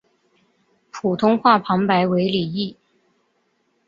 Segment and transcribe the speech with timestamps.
[0.89, 2.75] 普通话旁白为李易。